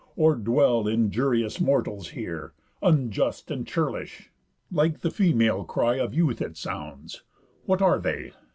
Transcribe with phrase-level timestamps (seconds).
[0.15, 2.53] Or dwell injurious mortals here?
[2.81, 4.31] Unjust, and churlish?
[4.71, 7.21] Like the female cry Of youth it sounds.
[7.67, 8.33] What are they?